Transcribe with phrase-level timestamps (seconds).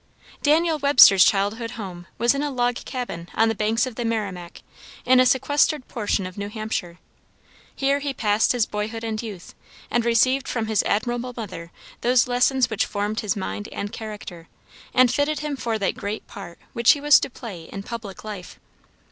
[0.41, 4.63] Daniel Webster's childhood home was in a log cabin on the banks of the Merrimac,
[5.05, 6.97] in a sequestered portion of New Hampshire.
[7.75, 9.53] Here he passed his boyhood and youth,
[9.91, 14.47] and received from his admirable mother those lessons which formed his mind and character,
[14.91, 18.59] and fitted him for that great part which he was to play in public life.